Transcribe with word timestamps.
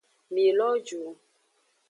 Mi 0.37 0.45
lo 0.55 0.69
ju. 0.87 1.01